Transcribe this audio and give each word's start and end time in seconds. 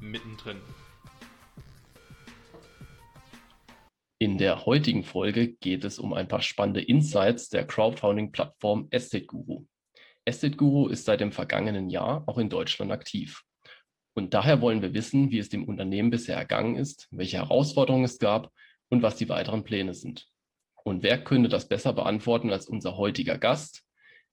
mittendrin. 0.00 0.58
In 4.20 4.36
der 4.36 4.66
heutigen 4.66 5.04
Folge 5.04 5.52
geht 5.54 5.84
es 5.84 5.98
um 5.98 6.12
ein 6.12 6.26
paar 6.26 6.42
spannende 6.42 6.80
Insights 6.80 7.50
der 7.50 7.66
Crowdfunding-Plattform 7.66 8.88
Estate 8.90 9.26
Guru. 9.26 9.64
Estate 10.24 10.56
Guru 10.56 10.88
ist 10.88 11.04
seit 11.04 11.20
dem 11.20 11.32
vergangenen 11.32 11.88
Jahr 11.88 12.24
auch 12.26 12.38
in 12.38 12.50
Deutschland 12.50 12.90
aktiv. 12.90 13.42
Und 14.14 14.34
daher 14.34 14.60
wollen 14.60 14.82
wir 14.82 14.94
wissen, 14.94 15.30
wie 15.30 15.38
es 15.38 15.48
dem 15.48 15.64
Unternehmen 15.64 16.10
bisher 16.10 16.36
ergangen 16.36 16.74
ist, 16.74 17.06
welche 17.12 17.36
Herausforderungen 17.36 18.04
es 18.04 18.18
gab 18.18 18.52
und 18.88 19.02
was 19.02 19.16
die 19.16 19.28
weiteren 19.28 19.62
Pläne 19.62 19.94
sind. 19.94 20.26
Und 20.82 21.02
wer 21.02 21.22
könnte 21.22 21.48
das 21.48 21.68
besser 21.68 21.92
beantworten 21.92 22.50
als 22.50 22.66
unser 22.66 22.96
heutiger 22.96 23.38
Gast? 23.38 23.84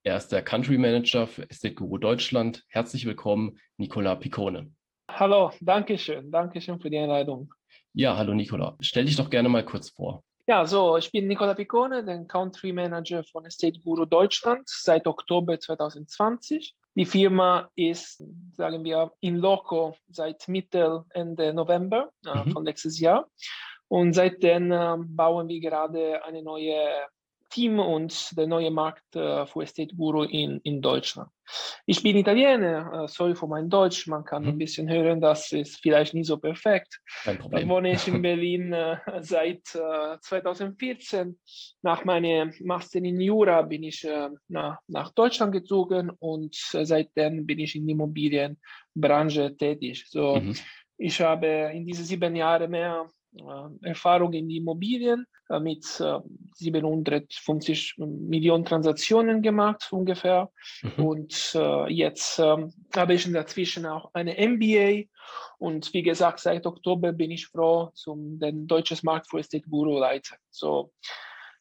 Er 0.04 0.18
ist 0.18 0.30
der 0.30 0.42
Country 0.42 0.78
Manager 0.78 1.28
für 1.28 1.50
Estate 1.50 1.76
Guru 1.76 1.98
Deutschland. 1.98 2.64
Herzlich 2.70 3.06
willkommen, 3.06 3.60
Nicola 3.78 4.16
Picone. 4.16 4.75
Hallo, 5.18 5.50
danke 5.62 5.98
schön. 5.98 6.30
Danke 6.30 6.60
schön 6.60 6.78
für 6.78 6.90
die 6.90 6.98
Einladung. 6.98 7.54
Ja, 7.94 8.18
hallo 8.18 8.34
Nicola. 8.34 8.76
Stell 8.82 9.06
dich 9.06 9.16
doch 9.16 9.30
gerne 9.30 9.48
mal 9.48 9.64
kurz 9.64 9.90
vor. 9.90 10.26
Ja, 10.46 10.66
so, 10.66 10.98
ich 10.98 11.10
bin 11.10 11.28
Nicola 11.28 11.54
Picone, 11.54 12.04
der 12.04 12.26
Country 12.26 12.74
Manager 12.74 13.24
von 13.24 13.46
Estate 13.46 13.80
Guru 13.80 14.04
Deutschland 14.04 14.64
seit 14.66 15.08
Oktober 15.08 15.58
2020. 15.58 16.76
Die 16.96 17.06
Firma 17.06 17.70
ist, 17.76 18.26
sagen 18.58 18.84
wir, 18.84 19.14
in 19.22 19.38
Loco 19.38 19.96
seit 20.10 20.50
Mitte, 20.50 21.06
Ende 21.12 21.54
November 21.54 22.12
äh, 22.26 22.44
mhm. 22.44 22.52
von 22.52 22.66
letztes 22.66 23.00
Jahr. 23.00 23.30
Und 23.88 24.12
seitdem 24.12 24.70
äh, 24.74 24.98
bauen 24.98 25.48
wir 25.48 25.62
gerade 25.62 26.26
eine 26.26 26.44
neue 26.44 26.76
Team 27.56 27.80
und 27.80 28.38
der 28.38 28.48
neue 28.48 28.70
Markt 28.70 29.16
äh, 29.16 29.46
für 29.46 29.64
Estate 29.64 29.96
Guru 29.96 30.24
in, 30.24 30.60
in 30.64 30.82
Deutschland. 30.82 31.30
Ich 31.86 32.04
bin 32.04 32.18
Italiener, 32.18 33.04
äh, 33.04 33.08
sorry 33.08 33.34
für 33.34 33.48
mein 33.48 33.70
Deutsch, 33.70 34.08
man 34.08 34.26
kann 34.26 34.44
mhm. 34.44 34.50
ein 34.50 34.58
bisschen 34.58 34.90
hören, 34.90 35.22
das 35.22 35.54
ist 35.54 35.78
vielleicht 35.82 36.14
nicht 36.14 36.28
so 36.28 36.38
perfekt. 36.38 37.00
Kein 37.24 37.38
Problem. 37.38 37.62
Dann 37.62 37.70
wohne 37.70 37.94
ich 37.94 38.06
in 38.10 38.22
Berlin 38.30 38.74
äh, 38.74 38.98
seit 39.22 39.74
äh, 39.74 40.18
2014. 40.20 41.40
Nach 41.82 42.04
meinem 42.04 42.54
Master 42.60 43.00
in 43.00 43.22
Jura 43.22 43.62
bin 43.62 43.84
ich 43.84 44.04
äh, 44.04 44.30
nach, 44.50 44.80
nach 44.88 45.14
Deutschland 45.14 45.54
gezogen 45.54 46.12
und 46.20 46.58
äh, 46.74 46.86
seitdem 46.86 47.46
bin 47.46 47.60
ich 47.60 47.76
in 47.76 47.88
der 47.88 47.94
Immobilienbranche 47.94 49.56
tätig. 49.56 50.06
So, 50.10 50.36
mhm. 50.36 50.56
Ich 50.98 51.22
habe 51.22 51.72
in 51.74 51.86
diesen 51.86 52.06
sieben 52.06 52.36
Jahren 52.36 52.72
mehr 52.72 53.06
äh, 53.06 53.10
Erfahrung 53.82 54.34
in 54.34 54.50
Immobilien 54.50 55.26
äh, 55.50 55.60
mit 55.60 55.86
750 55.86 57.96
äh, 57.98 58.06
Millionen 58.06 58.66
Transaktionen 58.66 59.42
gemacht 59.42 59.88
ungefähr. 59.92 60.52
Mhm. 60.82 61.06
Und 61.06 61.58
jetzt 61.88 62.40
ähm, 62.40 62.74
habe 62.96 63.14
ich 63.14 63.32
dazwischen 63.32 63.86
auch 63.86 64.12
eine 64.14 64.34
MBA. 64.34 65.04
Und 65.58 65.94
wie 65.94 66.04
gesagt, 66.04 66.40
seit 66.40 66.66
Oktober 66.66 67.12
bin 67.12 67.32
ich 67.32 67.48
froh, 67.48 67.92
zum 67.94 68.40
den 68.40 68.68
deutschen 68.68 69.00
Markt 69.04 69.30
für 69.30 69.40
Estate 69.40 69.66
leiten. 69.70 70.38
So, 70.50 70.92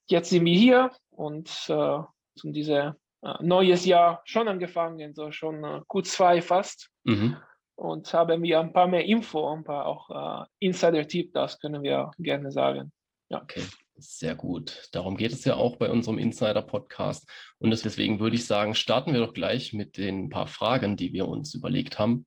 jetzt 0.06 0.31
sind 0.31 0.44
wir 0.44 0.59
hier 0.59 0.91
und 1.10 1.48
äh, 1.69 1.98
zum 2.37 2.53
diese 2.53 2.97
äh, 3.22 3.34
neues 3.41 3.84
Jahr 3.84 4.22
schon 4.25 4.48
angefangen, 4.48 5.15
so 5.15 5.31
schon 5.31 5.65
äh, 5.65 5.81
Q2 5.88 6.43
fast. 6.43 6.91
Mhm 7.04 7.37
und 7.76 8.12
haben 8.12 8.42
wir 8.42 8.60
ein 8.60 8.72
paar 8.72 8.86
mehr 8.86 9.04
Info, 9.04 9.48
ein 9.48 9.64
paar 9.64 9.86
auch 9.86 10.42
äh, 10.42 10.46
Insider-Tipp, 10.60 11.32
das 11.32 11.58
können 11.58 11.82
wir 11.82 12.10
gerne 12.18 12.50
sagen. 12.50 12.92
Ja. 13.28 13.42
Okay, 13.42 13.62
sehr 13.96 14.34
gut. 14.34 14.88
Darum 14.92 15.16
geht 15.16 15.32
es 15.32 15.44
ja 15.44 15.54
auch 15.54 15.76
bei 15.76 15.90
unserem 15.90 16.18
Insider-Podcast. 16.18 17.28
Und 17.58 17.70
deswegen 17.70 18.20
würde 18.20 18.36
ich 18.36 18.46
sagen, 18.46 18.74
starten 18.74 19.12
wir 19.12 19.20
doch 19.20 19.34
gleich 19.34 19.72
mit 19.72 19.96
den 19.96 20.28
paar 20.30 20.46
Fragen, 20.46 20.96
die 20.96 21.12
wir 21.12 21.28
uns 21.28 21.54
überlegt 21.54 21.98
haben. 21.98 22.26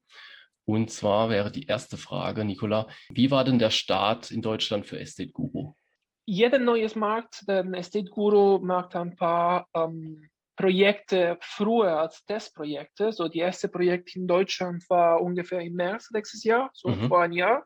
Und 0.66 0.92
zwar 0.92 1.30
wäre 1.30 1.52
die 1.52 1.66
erste 1.66 1.96
Frage, 1.96 2.44
Nicola, 2.44 2.88
wie 3.10 3.32
war 3.32 3.46
denn 3.46 3.60
der 3.60 3.70
Start 3.70 4.32
in 4.32 4.42
Deutschland 4.42 4.86
für 4.86 5.00
Estate 5.00 5.32
Guru? 5.32 5.74
Jeder 6.26 6.60
neues 6.60 6.96
Markt, 6.96 7.48
der 7.48 7.64
Estate 7.74 8.10
Guru 8.10 8.60
macht 8.60 8.94
ein 8.98 9.16
paar 9.16 9.66
ähm, 9.74 10.28
Projekte 10.58 11.38
früher 11.40 12.00
als 12.00 12.26
Testprojekte. 12.26 13.14
So 13.14 13.28
die 13.28 13.40
erste 13.40 13.70
Projekt 13.70 14.16
in 14.16 14.28
Deutschland 14.28 14.84
war 14.90 15.22
ungefähr 15.22 15.62
im 15.62 15.74
März 15.74 16.10
letztes 16.12 16.44
Jahr, 16.44 16.70
so 16.74 16.90
mhm. 16.90 17.08
vor 17.08 17.22
einem 17.22 17.34
Jahr. 17.34 17.66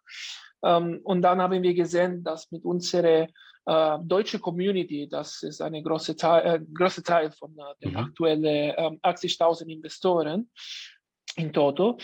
Ähm, 0.64 1.00
und 1.04 1.22
dann 1.22 1.42
haben 1.42 1.64
wir 1.64 1.74
gesehen, 1.74 2.24
dass 2.24 2.52
mit 2.52 2.66
unserer 2.66 3.28
äh, 3.66 3.98
deutschen 4.04 4.42
Community, 4.42 5.08
das 5.10 5.42
ist 5.44 5.62
eine 5.62 5.82
große 5.82 6.16
Teil, 6.16 6.46
äh, 6.46 6.66
große 6.74 7.02
Teil 7.02 7.32
von 7.32 7.58
äh, 7.58 7.84
den 7.84 7.92
mhm. 7.92 7.98
aktuellen 7.98 8.44
äh, 8.44 8.74
80.000 9.04 9.68
Investoren 9.68 10.50
in 11.38 11.54
Toto, 11.54 11.98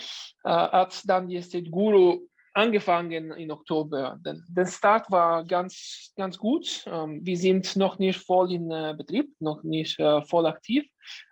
äh, 0.44 0.48
hat 0.50 1.02
dann 1.04 1.28
die 1.28 1.36
Estate 1.36 1.70
Guru 1.70 2.28
angefangen 2.58 3.30
in 3.32 3.50
Oktober. 3.52 4.18
Der, 4.24 4.36
der 4.48 4.66
Start 4.66 5.10
war 5.10 5.44
ganz, 5.44 6.12
ganz 6.16 6.36
gut. 6.36 6.84
Ähm, 6.86 7.20
wir 7.24 7.36
sind 7.36 7.76
noch 7.76 7.98
nicht 7.98 8.18
voll 8.18 8.52
in 8.52 8.70
äh, 8.70 8.94
Betrieb, 8.96 9.30
noch 9.40 9.62
nicht 9.62 9.98
äh, 10.00 10.22
voll 10.22 10.46
aktiv, 10.46 10.84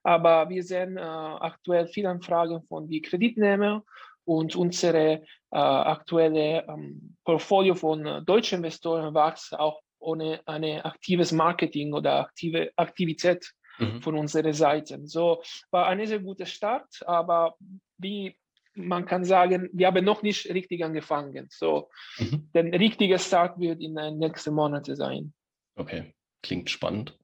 aber 0.04 0.48
wir 0.48 0.62
sehen 0.62 0.97
äh, 0.97 1.00
aktuell 1.00 1.88
viele 1.88 2.10
Anfragen 2.10 2.62
von 2.69 2.88
den 2.88 3.03
Kreditnehmern 3.03 3.82
und 4.25 4.56
unsere 4.56 5.22
aktuelle 5.50 6.66
ähm, 6.69 7.16
Portfolio 7.25 7.75
von 7.75 8.25
deutschen 8.26 8.56
Investoren 8.56 9.14
wächst 9.14 9.54
auch 9.54 9.81
ohne 10.00 10.41
ein 10.44 10.81
aktives 10.82 11.32
Marketing 11.32 11.94
oder 11.94 12.20
aktive 12.20 12.70
Aktivität 12.76 13.53
mhm. 13.78 14.03
von 14.03 14.19
unserer 14.19 14.53
Seite. 14.53 15.00
So 15.04 15.43
war 15.70 15.87
ein 15.87 16.04
sehr 16.06 16.19
guter 16.19 16.44
Start, 16.44 16.88
aber 17.06 17.54
wie 17.98 18.37
man 18.76 19.06
kann 19.06 19.25
sagen, 19.25 19.69
wir 19.72 19.87
haben 19.87 20.04
noch 20.04 20.22
nicht 20.22 20.48
richtig 20.53 20.84
angefangen. 20.84 21.48
So, 21.50 21.88
mhm. 22.19 22.48
der 22.54 22.64
richtige 22.78 23.19
Start 23.19 23.59
wird 23.59 23.81
in 23.81 23.94
den 23.94 24.19
nächsten 24.19 24.54
Monaten 24.54 24.94
sein. 24.94 25.32
Okay, 25.76 26.14
klingt 26.42 26.70
spannend. 26.70 27.19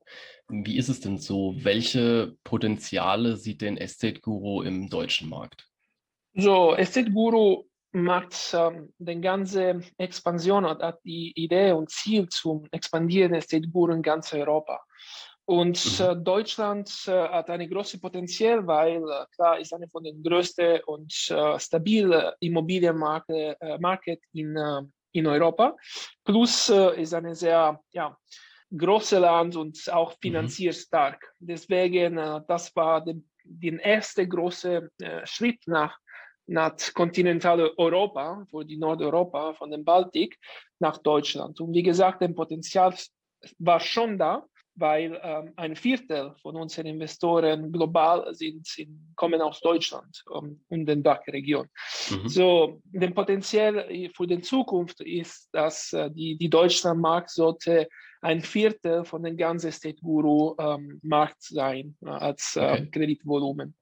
Wie 0.49 0.77
ist 0.77 0.89
es 0.89 1.01
denn 1.01 1.19
so? 1.19 1.55
Welche 1.59 2.37
Potenziale 2.45 3.37
sieht 3.37 3.63
denn 3.63 3.77
Estate 3.77 4.21
Guru 4.21 4.63
im 4.63 4.91
deutschen 4.91 5.29
Markt? 5.29 5.69
So, 6.35 6.75
Estate 6.75 7.11
Guru 7.11 7.65
macht 7.93 8.55
ähm, 8.55 8.93
den 8.99 9.21
ganze 9.21 9.83
Expansion 9.99 10.65
und 10.65 10.83
hat 10.83 11.01
die 11.05 11.33
Idee 11.37 11.73
und 11.73 11.91
Ziel 11.91 12.29
zum 12.29 12.67
Expandieren 12.71 13.35
Estate 13.35 13.69
Guru 13.69 13.93
in 13.93 14.03
ganz 14.03 14.33
Europa. 14.33 14.83
Und 15.45 15.99
mhm. 15.99 16.05
äh, 16.05 16.17
Deutschland 16.17 16.89
äh, 17.07 17.29
hat 17.29 17.51
eine 17.51 17.69
große 17.69 17.99
Potenzial, 17.99 18.67
weil 18.67 19.03
äh, 19.03 19.27
klar 19.35 19.59
ist 19.59 19.75
eine 19.75 19.89
von 19.89 20.05
den 20.05 20.23
größten 20.23 20.81
und 20.87 21.13
äh, 21.31 21.59
stabilen 21.59 22.33
Immobilienmarket 22.41 23.59
äh, 23.61 24.39
in, 24.39 24.57
äh, 24.57 24.83
in 25.13 25.27
Europa. 25.27 25.77
Plus 26.25 26.71
ist 26.71 27.13
eine 27.13 27.35
sehr 27.35 27.81
ja, 27.93 28.17
große 28.77 29.19
Land 29.19 29.57
und 29.57 29.93
auch 29.93 30.13
mhm. 30.13 30.19
finanziell 30.21 30.73
stark. 30.73 31.35
Deswegen, 31.41 32.17
das 32.47 32.75
war 32.77 33.05
der 33.05 33.17
erste 33.85 34.27
große 34.27 34.91
Schritt 35.25 35.67
nach 35.67 35.99
nach 36.47 36.75
Kontinentaleuropa, 36.93 38.45
für 38.51 38.65
die 38.65 38.77
Nordeuropa, 38.77 39.55
von 39.55 39.71
dem 39.71 39.85
Baltik 39.85 40.37
nach 40.81 40.99
Deutschland. 40.99 41.61
Und 41.61 41.73
wie 41.73 41.85
gesagt, 41.85 42.21
das 42.21 42.35
Potenzial 42.35 42.95
war 43.59 43.79
schon 43.79 44.19
da 44.19 44.45
weil 44.75 45.21
ähm, 45.23 45.53
ein 45.57 45.77
Viertel 45.77 46.35
von 46.41 46.57
unseren 46.57 46.87
Investoren 46.87 47.71
global 47.71 48.35
sind, 48.35 48.67
sind 48.67 49.13
kommen 49.17 49.41
aus 49.41 49.61
Deutschland 49.61 50.23
um, 50.31 50.63
und 50.69 50.87
den 50.87 51.03
Dachregion. 51.03 51.69
Mhm. 52.11 52.29
So, 52.29 52.81
das 52.93 53.13
Potenzial 53.13 53.87
für 54.15 54.27
die 54.27 54.41
Zukunft 54.41 55.01
ist, 55.01 55.49
dass 55.53 55.93
äh, 55.93 56.11
die, 56.11 56.37
die 56.37 56.51
Deutschlandmarkt 56.51 57.31
sollte 57.31 57.89
ein 58.23 58.41
Viertel 58.41 59.05
von 59.05 59.23
den 59.23 59.37
ganzen 59.37 59.73
State 59.73 60.01
Guru 60.01 60.55
ähm, 60.59 61.01
Markt 61.03 61.43
sein 61.43 61.97
äh, 62.03 62.09
als 62.09 62.57
äh, 62.57 62.61
okay. 62.61 62.91
Kreditvolumen. 62.91 63.75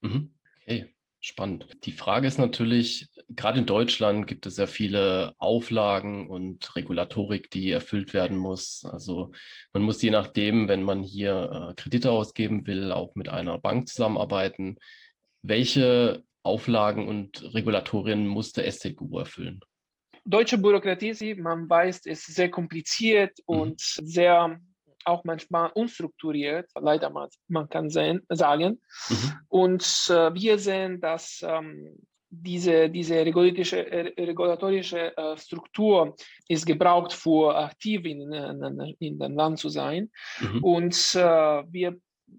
Mhm. 0.00 0.34
Okay. 0.62 0.94
Spannend. 1.24 1.68
Die 1.84 1.92
Frage 1.92 2.26
ist 2.26 2.38
natürlich, 2.38 3.08
gerade 3.28 3.60
in 3.60 3.66
Deutschland 3.66 4.26
gibt 4.26 4.44
es 4.44 4.56
ja 4.56 4.66
viele 4.66 5.34
Auflagen 5.38 6.28
und 6.28 6.74
Regulatorik, 6.74 7.48
die 7.48 7.70
erfüllt 7.70 8.12
werden 8.12 8.36
muss. 8.36 8.84
Also 8.84 9.30
man 9.72 9.84
muss 9.84 10.02
je 10.02 10.10
nachdem, 10.10 10.66
wenn 10.66 10.82
man 10.82 11.04
hier 11.04 11.70
äh, 11.70 11.80
Kredite 11.80 12.10
ausgeben 12.10 12.66
will, 12.66 12.90
auch 12.90 13.14
mit 13.14 13.28
einer 13.28 13.58
Bank 13.58 13.88
zusammenarbeiten. 13.88 14.78
Welche 15.42 16.24
Auflagen 16.42 17.06
und 17.06 17.54
Regulatorien 17.54 18.26
musste 18.26 18.64
Estate 18.64 18.96
Guru 18.96 19.20
erfüllen? 19.20 19.60
deutsche 20.24 20.58
Bürokratie, 20.58 21.34
man 21.34 21.68
weiß, 21.68 22.06
ist 22.06 22.26
sehr 22.26 22.50
kompliziert 22.50 23.38
mhm. 23.46 23.60
und 23.60 23.80
sehr 23.80 24.60
auch 25.04 25.24
manchmal 25.24 25.70
unstrukturiert, 25.74 26.70
leider 26.80 27.10
man, 27.10 27.28
man 27.48 27.68
kann 27.68 27.90
sein, 27.90 28.20
sagen. 28.28 28.80
Mhm. 29.08 29.32
Und 29.48 29.82
äh, 30.10 30.34
wir 30.34 30.58
sehen, 30.58 31.00
dass 31.00 31.44
ähm, 31.46 31.98
diese, 32.30 32.88
diese 32.88 33.16
regulatorische, 33.16 33.90
äh, 33.90 34.24
regulatorische 34.24 35.16
äh, 35.16 35.36
Struktur 35.36 36.16
ist 36.48 36.64
gebraucht, 36.64 37.12
für 37.12 37.56
aktiv 37.56 38.04
in, 38.04 38.32
in, 38.32 38.94
in 38.98 39.18
dem 39.18 39.34
Land 39.34 39.58
zu 39.58 39.68
sein. 39.68 40.10
Mhm. 40.40 40.64
Und 40.64 41.14
äh, 41.14 41.62
wir 41.70 41.98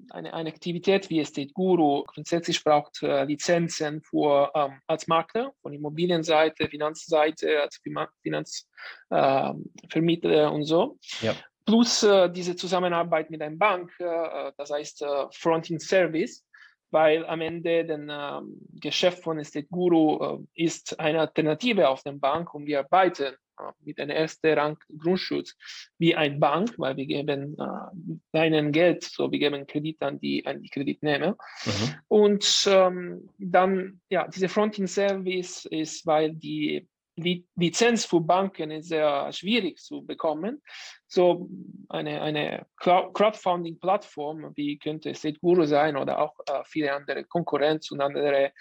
eine, 0.10 0.34
eine 0.34 0.50
Aktivität 0.50 1.10
wie 1.10 1.20
Estate 1.20 1.54
Guru 1.54 2.04
grundsätzlich 2.04 2.62
braucht 2.64 3.04
äh, 3.04 3.26
Lizenzen 3.26 4.02
für, 4.02 4.52
ähm, 4.56 4.80
als 4.88 5.08
Makler 5.08 5.54
von 5.62 5.74
Immobilienseite, 5.74 6.68
Finanzseite, 6.68 7.62
als 7.62 7.80
Finanzvermittler 8.24 10.46
äh, 10.46 10.50
und 10.50 10.66
so. 10.66 10.98
Ja. 11.22 11.36
Plus 11.66 12.04
äh, 12.04 12.30
diese 12.30 12.56
Zusammenarbeit 12.56 13.30
mit 13.30 13.42
einer 13.42 13.56
Bank, 13.56 13.92
äh, 14.00 14.52
das 14.58 14.72
heißt 14.72 15.06
Fronting 15.32 15.80
Service, 15.80 16.46
weil 16.94 17.26
am 17.26 17.42
Ende 17.42 17.86
das 17.86 18.00
ähm, 18.00 18.62
Geschäft 18.80 19.24
von 19.24 19.40
Estate 19.40 19.68
Guru 19.70 20.46
äh, 20.56 20.64
ist 20.64 21.00
eine 21.00 21.22
Alternative 21.22 21.90
auf 21.90 22.04
der 22.04 22.14
Bank 22.14 22.54
und 22.54 22.68
wir 22.68 22.80
arbeiten 22.80 23.34
äh, 23.60 23.72
mit 23.84 24.00
einem 24.00 24.12
ersten 24.12 24.54
Rang 24.54 24.78
Grundschutz 25.00 25.56
wie 25.98 26.16
eine 26.16 26.38
Bank, 26.38 26.76
weil 26.78 26.96
wir 26.96 27.08
geben 27.08 27.58
äh, 27.58 28.18
deinen 28.32 28.72
Geld, 28.72 29.04
so 29.04 29.32
wir 29.32 29.40
geben 29.40 29.66
Kredit 29.66 30.02
an 30.04 30.20
die, 30.20 30.46
an 30.46 30.62
die 30.62 30.70
Kreditnehmer. 30.70 31.36
Mhm. 31.66 31.96
Und 32.08 32.68
ähm, 32.68 33.30
dann, 33.40 34.00
ja, 34.10 34.28
diese 34.28 34.48
Fronting 34.48 34.86
Service 34.86 35.66
ist, 35.66 36.06
weil 36.06 36.34
die 36.34 36.88
Lizenz 37.16 38.06
für 38.06 38.22
Banken 38.22 38.72
ist 38.72 38.88
sehr 38.88 39.32
schwierig 39.32 39.78
zu 39.80 40.04
bekommen. 40.04 40.62
So 41.08 41.48
eine, 41.90 42.22
eine 42.22 42.66
Crowdfunding-Plattform, 42.78 44.52
wie 44.56 44.78
könnte 44.80 45.14
State 45.14 45.40
Guru 45.40 45.66
sein 45.66 45.96
oder 45.96 46.20
auch 46.20 46.40
äh, 46.48 46.64
viele 46.66 46.94
andere 46.94 47.24
Konkurrenz 47.24 47.92
und 47.92 48.02
andere 48.02 48.52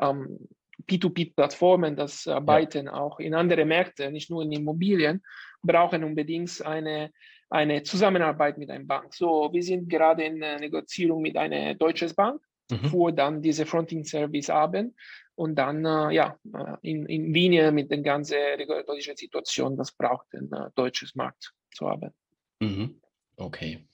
ähm, 0.00 0.38
P2P-Plattformen, 0.86 1.96
das 1.96 2.26
arbeiten 2.26 2.86
ja. 2.86 2.94
auch 2.94 3.18
in 3.18 3.34
andere 3.34 3.64
Märkte, 3.64 4.10
nicht 4.10 4.30
nur 4.30 4.42
in 4.42 4.52
Immobilien, 4.52 5.22
brauchen 5.62 6.04
unbedingt 6.04 6.60
eine, 6.64 7.12
eine 7.50 7.82
Zusammenarbeit 7.82 8.58
mit 8.58 8.70
einer 8.70 8.84
Bank. 8.84 9.14
So, 9.14 9.50
wir 9.52 9.62
sind 9.62 9.88
gerade 9.88 10.24
in 10.24 10.38
Negozierung 10.38 11.22
mit 11.22 11.36
einer 11.36 11.74
deutschen 11.74 12.12
Bank, 12.14 12.42
mhm. 12.70 12.92
wo 12.92 13.10
dann 13.10 13.42
diese 13.42 13.66
Fronting-Service 13.66 14.48
haben 14.48 14.94
und 15.34 15.56
dann 15.56 15.84
äh, 15.84 16.14
ja, 16.14 16.38
äh, 16.54 16.76
in, 16.82 17.06
in 17.06 17.34
Wien 17.34 17.74
mit 17.74 17.90
der 17.90 17.98
ganzen 17.98 18.36
regulatorischen 18.36 19.16
Situation, 19.16 19.76
das 19.76 19.92
braucht 19.92 20.32
ein 20.34 20.50
äh, 20.52 20.70
deutsches 20.74 21.14
Markt 21.14 21.52
zu 21.74 21.88
haben. 21.88 22.12
Mhm. 22.60 23.00
Okay. 23.36 23.86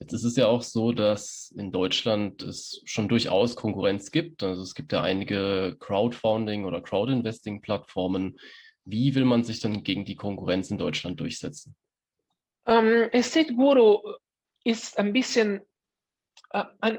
Jetzt 0.00 0.12
ist 0.12 0.24
es 0.24 0.36
ja 0.36 0.46
auch 0.46 0.62
so, 0.62 0.92
dass 0.92 1.52
in 1.56 1.72
Deutschland 1.72 2.42
es 2.42 2.82
schon 2.84 3.08
durchaus 3.08 3.56
Konkurrenz 3.56 4.12
gibt. 4.12 4.42
Also 4.44 4.62
es 4.62 4.74
gibt 4.74 4.92
ja 4.92 5.02
einige 5.02 5.76
Crowdfunding- 5.80 6.64
oder 6.64 6.80
Crowdinvesting-Plattformen. 6.80 8.38
Wie 8.84 9.14
will 9.14 9.24
man 9.24 9.42
sich 9.42 9.60
denn 9.60 9.82
gegen 9.82 10.04
die 10.04 10.14
Konkurrenz 10.14 10.70
in 10.70 10.78
Deutschland 10.78 11.18
durchsetzen? 11.18 11.74
Ähm, 12.66 13.08
Estate 13.10 13.54
Guru 13.54 14.00
ist 14.62 14.98
ein 14.98 15.12
bisschen 15.12 15.56
äh, 15.56 15.62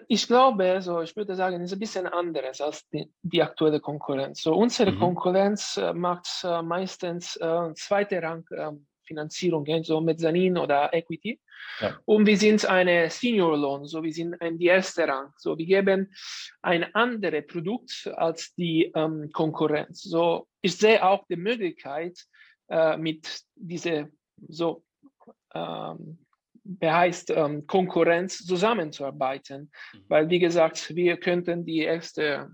ich 0.08 0.28
glaube, 0.28 0.72
also 0.72 1.02
ich 1.02 1.16
würde 1.16 1.36
sagen, 1.36 1.62
ist 1.62 1.74
ein 1.74 1.80
bisschen 1.80 2.06
anderes 2.08 2.62
als 2.62 2.88
die, 2.90 3.12
die 3.24 3.42
aktuelle 3.42 3.80
Konkurrenz. 3.80 4.44
So, 4.44 4.54
unsere 4.54 4.92
mhm. 4.92 5.00
Konkurrenz 5.00 5.78
äh, 5.78 5.94
macht 5.94 6.28
äh, 6.44 6.62
meistens 6.62 7.36
äh, 7.38 7.74
zweite 7.74 8.22
Rang 8.22 8.46
äh, 8.52 8.72
Finanzierung, 9.10 9.66
so 9.84 10.02
Mezzanin 10.02 10.56
oder 10.56 10.94
Equity. 10.94 11.40
Ja. 11.82 11.98
Und 12.06 12.28
wir 12.28 12.38
sind 12.38 12.64
eine 12.66 13.10
Senior 13.10 13.58
Loan, 13.58 13.88
so 13.88 14.04
wir 14.04 14.14
sind 14.14 14.40
ein 14.40 14.60
die 14.60 14.68
erste 14.68 15.08
Rang. 15.08 15.34
So 15.38 15.58
wir 15.58 15.66
geben 15.66 16.14
ein 16.62 16.94
anderes 16.94 17.48
Produkt 17.48 18.08
als 18.16 18.54
die 18.54 18.92
ähm, 18.96 19.32
Konkurrenz. 19.34 20.04
So 20.04 20.48
ich 20.62 20.78
sehe 20.78 21.04
auch 21.04 21.26
die 21.28 21.38
Möglichkeit 21.38 22.20
äh, 22.70 22.98
mit 22.98 23.42
diese 23.56 24.12
so 24.48 24.84
ähm, 25.56 26.20
heißt 26.84 27.32
ähm, 27.32 27.66
Konkurrenz 27.66 28.46
zusammenzuarbeiten, 28.46 29.72
mhm. 29.94 30.04
weil 30.08 30.30
wie 30.30 30.40
gesagt, 30.40 30.96
wir 30.96 31.18
könnten 31.18 31.66
die 31.66 31.80
erste 31.80 32.52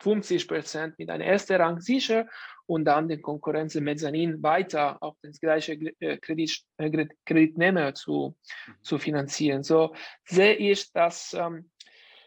50 0.00 0.46
Prozent 0.46 0.98
mit 0.98 1.10
einem 1.10 1.22
ersten 1.22 1.54
Rang 1.54 1.80
sicher 1.80 2.26
und 2.66 2.84
dann 2.84 3.08
den 3.08 3.22
Konkurrenz 3.22 3.74
Mezzanin 3.74 4.42
weiter 4.42 5.02
auf 5.02 5.16
das 5.22 5.40
gleiche 5.40 5.72
äh, 6.00 6.18
Kredit, 6.18 6.62
äh, 6.78 7.06
Kreditnehmer 7.24 7.94
zu, 7.94 8.36
mhm. 8.66 8.72
zu 8.82 8.98
finanzieren. 8.98 9.62
So 9.62 9.94
sehe 10.24 10.54
ich, 10.54 10.92
dass 10.92 11.34
ähm, 11.34 11.70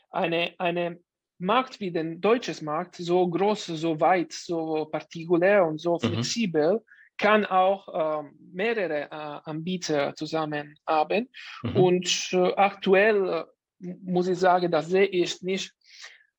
eine, 0.10 0.54
eine 0.58 1.00
Markt 1.38 1.80
wie 1.80 1.92
der 1.92 2.04
deutsche 2.16 2.64
Markt 2.64 2.96
so 2.96 3.28
groß, 3.28 3.68
so 3.68 4.00
weit, 4.00 4.34
so 4.34 4.86
partikulär 4.86 5.66
und 5.66 5.80
so 5.80 5.96
mhm. 5.96 6.00
flexibel 6.00 6.74
mhm 6.74 6.84
kann 7.20 7.46
auch 7.46 8.24
äh, 8.24 8.30
mehrere 8.52 9.04
äh, 9.04 9.50
Anbieter 9.50 10.16
zusammen 10.16 10.80
haben. 10.88 11.30
Mhm. 11.62 11.76
Und 11.76 12.30
äh, 12.32 12.54
aktuell 12.56 13.46
äh, 13.82 13.94
muss 14.04 14.28
ich 14.28 14.40
sagen, 14.40 14.72
das 14.72 14.88
sehe 14.88 15.06
ich 15.06 15.42
nicht 15.44 15.72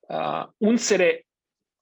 äh, 0.08 0.44
unsere 0.58 1.20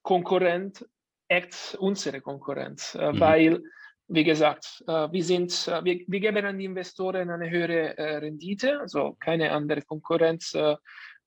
Konkurrent, 0.03 0.85
echt 1.29 1.77
unsere 1.79 2.21
Konkurrenz, 2.21 2.95
äh, 2.95 3.13
mhm. 3.13 3.21
weil, 3.21 3.63
wie 4.09 4.25
gesagt, 4.25 4.83
wir, 4.87 5.23
sind, 5.23 5.67
wir, 5.67 6.01
wir 6.07 6.21
geben 6.21 6.47
an 6.47 6.59
die 6.59 6.65
Investoren 6.65 7.29
eine 7.29 7.51
höhere 7.51 7.95
Rendite, 8.23 8.81
also 8.81 9.19
keine 9.21 9.53
andere 9.53 9.83
Konkurrenz 9.83 10.57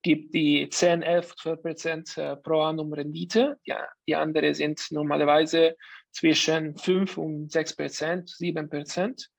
gibt 0.02 0.34
die 0.34 0.68
10, 0.70 1.04
11, 1.04 1.36
12 1.36 1.62
Prozent 1.62 2.16
pro 2.44 2.62
annum 2.62 2.94
Rendite. 2.94 3.58
Ja, 3.66 3.88
die 4.08 4.16
andere 4.16 4.54
sind 4.54 4.82
normalerweise 4.92 5.76
zwischen 6.12 6.76
5 6.78 7.18
und 7.18 7.52
6 7.52 7.76
Prozent, 7.76 8.30
7 8.30 8.70
Prozent. 8.70 9.30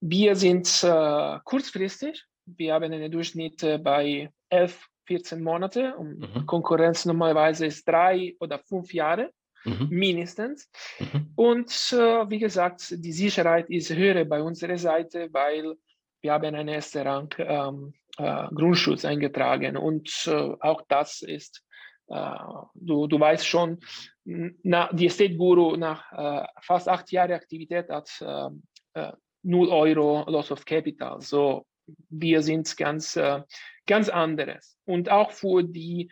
Wir 0.00 0.34
sind 0.36 0.66
äh, 0.82 1.38
kurzfristig. 1.44 2.24
Wir 2.46 2.74
haben 2.74 2.92
einen 2.92 3.10
Durchschnitt 3.10 3.62
äh, 3.62 3.78
bei 3.78 4.30
11, 4.48 4.86
14 5.06 5.42
Monate. 5.42 5.94
Mhm. 5.98 6.46
Konkurrenz 6.46 7.04
normalerweise 7.04 7.66
ist 7.66 7.86
drei 7.86 8.34
oder 8.40 8.58
fünf 8.58 8.92
Jahre. 8.94 9.30
Mhm. 9.64 9.88
mindestens. 9.90 10.70
Mhm. 10.98 11.32
Und 11.36 11.70
äh, 11.92 12.30
wie 12.30 12.38
gesagt, 12.38 12.94
die 12.96 13.12
Sicherheit 13.12 13.68
ist 13.68 13.94
höher 13.94 14.24
bei 14.24 14.40
unserer 14.40 14.78
Seite, 14.78 15.28
weil 15.32 15.76
wir 16.22 16.32
haben 16.32 16.54
einen 16.54 16.68
ersten 16.68 17.06
Rang 17.06 17.34
ähm, 17.38 17.94
äh, 18.18 18.48
Grundschutz 18.54 19.04
eingetragen 19.04 19.76
und 19.76 20.10
äh, 20.26 20.54
auch 20.60 20.82
das 20.88 21.22
ist, 21.22 21.64
äh, 22.08 22.34
du, 22.74 23.06
du 23.06 23.18
weißt 23.18 23.46
schon, 23.46 23.78
na, 24.24 24.92
die 24.92 25.06
Estate 25.06 25.36
Guru 25.36 25.76
nach 25.76 26.12
äh, 26.12 26.46
fast 26.60 26.88
acht 26.88 27.10
Jahren 27.10 27.32
Aktivität 27.32 27.88
hat 27.88 28.10
äh, 28.20 29.12
0 29.42 29.68
äh, 29.68 29.70
Euro 29.70 30.28
Loss 30.30 30.52
of 30.52 30.64
Capital. 30.64 31.20
So, 31.20 31.66
wir 32.08 32.42
sind 32.42 32.76
ganz, 32.76 33.16
äh, 33.16 33.42
ganz 33.86 34.08
anderes. 34.08 34.76
Und 34.84 35.10
auch 35.10 35.30
für 35.30 35.62
die 35.64 36.10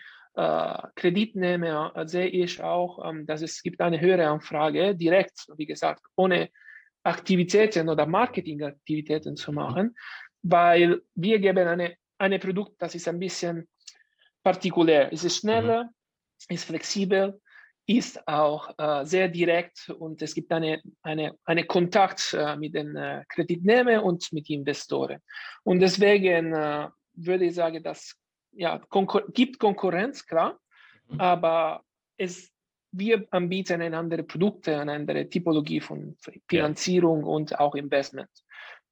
Kreditnehmer 0.94 1.92
sehe 2.06 2.28
ich 2.28 2.62
auch, 2.62 3.04
ähm, 3.04 3.26
dass 3.26 3.42
es 3.42 3.60
gibt 3.60 3.80
eine 3.80 4.00
höhere 4.00 4.28
Anfrage, 4.28 4.94
direkt, 4.94 5.48
wie 5.56 5.66
gesagt, 5.66 6.04
ohne 6.14 6.50
Aktivitäten 7.08 7.88
oder 7.88 8.06
Marketingaktivitäten 8.06 9.36
zu 9.36 9.52
machen, 9.52 9.96
weil 10.42 11.02
wir 11.14 11.38
geben 11.38 11.66
eine, 11.66 11.96
eine 12.18 12.38
Produkt, 12.38 12.80
das 12.82 12.94
ist 12.94 13.08
ein 13.08 13.18
bisschen 13.18 13.66
partikulär. 14.42 15.12
Es 15.12 15.24
ist 15.24 15.38
schneller, 15.38 15.84
mhm. 15.84 16.54
ist 16.54 16.64
flexibel, 16.64 17.40
ist 17.86 18.28
auch 18.28 18.78
äh, 18.78 19.06
sehr 19.06 19.28
direkt 19.28 19.88
und 19.88 20.20
es 20.20 20.34
gibt 20.34 20.52
eine, 20.52 20.82
eine, 21.02 21.34
eine 21.44 21.64
Kontakt 21.64 22.34
äh, 22.34 22.56
mit 22.56 22.74
den 22.74 22.94
äh, 22.96 23.24
Kreditnehmern 23.28 24.00
und 24.00 24.30
mit 24.32 24.50
Investoren. 24.50 25.20
Und 25.64 25.80
deswegen 25.80 26.52
äh, 26.52 26.88
würde 27.14 27.46
ich 27.46 27.54
sagen, 27.54 27.82
dass 27.82 28.14
ja, 28.52 28.78
Konkur 28.78 29.24
gibt 29.32 29.58
Konkurrenz, 29.58 30.26
klar, 30.26 30.60
mhm. 31.08 31.20
aber 31.20 31.82
es, 32.18 32.52
wir 32.98 33.26
anbieten 33.30 33.80
eine 33.80 33.96
andere 33.96 34.22
Produkte, 34.22 34.78
eine 34.78 34.92
andere 34.92 35.28
Typologie 35.28 35.80
von 35.80 36.16
Finanzierung 36.48 37.20
ja. 37.20 37.26
und 37.26 37.58
auch 37.58 37.74
Investment. 37.74 38.30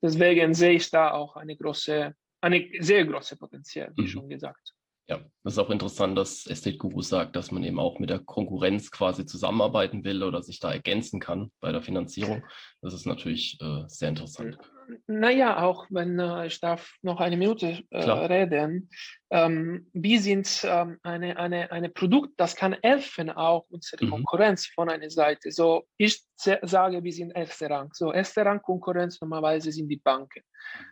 Deswegen 0.02 0.54
sehe 0.54 0.72
ich 0.72 0.90
da 0.90 1.12
auch 1.12 1.36
eine 1.36 1.56
große, 1.56 2.14
eine 2.40 2.68
sehr 2.80 3.04
große 3.04 3.36
Potenzial, 3.36 3.92
wie 3.96 4.02
mhm. 4.02 4.08
schon 4.08 4.28
gesagt. 4.28 4.72
Ja, 5.08 5.20
das 5.44 5.52
ist 5.52 5.58
auch 5.58 5.70
interessant, 5.70 6.18
dass 6.18 6.46
Estate 6.46 6.78
Guru 6.78 7.00
sagt, 7.00 7.36
dass 7.36 7.52
man 7.52 7.62
eben 7.62 7.78
auch 7.78 8.00
mit 8.00 8.10
der 8.10 8.18
Konkurrenz 8.18 8.90
quasi 8.90 9.24
zusammenarbeiten 9.24 10.02
will 10.04 10.24
oder 10.24 10.42
sich 10.42 10.58
da 10.58 10.72
ergänzen 10.72 11.20
kann 11.20 11.52
bei 11.60 11.70
der 11.70 11.80
Finanzierung. 11.80 12.44
Das 12.82 12.92
ist 12.92 13.06
natürlich 13.06 13.56
äh, 13.60 13.84
sehr 13.86 14.08
interessant. 14.08 14.58
Naja, 15.06 15.62
auch 15.62 15.86
wenn 15.90 16.18
äh, 16.18 16.46
ich 16.46 16.60
darf 16.60 16.96
noch 17.02 17.20
eine 17.20 17.36
Minute 17.36 17.82
äh, 17.90 18.10
reden. 18.10 18.90
Ähm, 19.30 19.88
wir 19.92 20.20
sind 20.20 20.64
ähm, 20.64 20.98
eine, 21.02 21.36
eine, 21.36 21.70
eine 21.72 21.88
Produkt, 21.88 22.34
das 22.38 22.56
kann 22.56 22.76
helfen, 22.82 23.30
auch 23.30 23.66
unsere 23.68 24.04
mhm. 24.04 24.10
Konkurrenz 24.10 24.66
von 24.66 24.88
einer 24.88 25.10
Seite. 25.10 25.50
So, 25.50 25.86
ich 25.96 26.22
sage, 26.36 27.02
wir 27.02 27.12
sind 27.12 27.32
erster 27.36 27.70
Rang. 27.70 27.90
So, 27.92 28.12
erster 28.12 28.46
Rang 28.46 28.62
Konkurrenz 28.62 29.20
normalerweise 29.20 29.72
sind 29.72 29.88
die 29.88 29.96
Banken. 29.96 30.42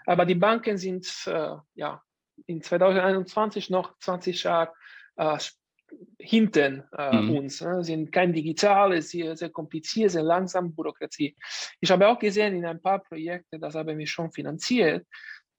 Aber 0.07 0.25
die 0.25 0.35
Banken 0.35 0.77
sind 0.77 1.07
äh, 1.27 1.57
ja 1.75 2.03
in 2.47 2.63
2021 2.63 3.71
noch 3.71 3.97
20 3.99 4.43
Jahre 4.43 4.73
äh, 5.17 5.39
hinten 6.19 6.85
äh, 6.97 7.17
mhm. 7.17 7.37
uns, 7.37 7.61
ne? 7.61 7.85
sind 7.85 8.13
kein 8.13 8.33
digitales, 8.33 9.11
sehr, 9.11 9.37
sehr 9.37 9.51
kompliziert, 9.51 10.11
sehr 10.11 10.23
langsam 10.23 10.75
Bürokratie. 10.75 11.37
Ich 11.81 11.91
habe 11.91 12.09
auch 12.09 12.19
gesehen 12.19 12.55
in 12.55 12.65
ein 12.65 12.81
paar 12.81 13.03
Projekten, 13.03 13.61
das 13.61 13.75
haben 13.75 13.99
wir 13.99 14.07
schon 14.07 14.31
finanziert, 14.31 15.07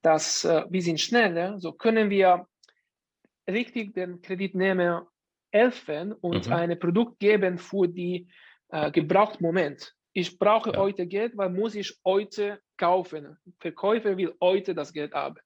dass 0.02 0.44
äh, 0.44 0.64
wir 0.68 0.82
sind 0.82 1.00
schneller, 1.00 1.58
so 1.58 1.72
können 1.72 2.10
wir 2.10 2.46
richtig 3.48 3.94
den 3.94 4.20
Kreditnehmer 4.20 5.08
helfen 5.52 6.12
und 6.12 6.46
mhm. 6.46 6.52
ein 6.52 6.78
Produkt 6.78 7.18
geben 7.18 7.58
für 7.58 7.88
die 7.88 8.28
äh, 8.68 8.90
Gebrauchtmoment. 8.90 9.94
Ich 10.12 10.38
brauche 10.38 10.72
ja. 10.72 10.78
heute 10.78 11.06
Geld, 11.06 11.36
weil 11.36 11.50
muss 11.50 11.74
ich 11.74 11.94
heute 12.04 12.60
kaufen. 12.76 13.36
Verkäufer 13.58 14.16
will 14.16 14.34
heute 14.40 14.74
das 14.74 14.92
Geld 14.92 15.12
haben. 15.12 15.36